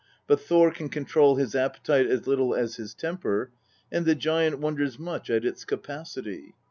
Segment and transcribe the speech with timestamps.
[0.25, 3.51] But Thor can control his appetite as little as his temper,
[3.91, 6.55] and the giant wonders much at its capacity.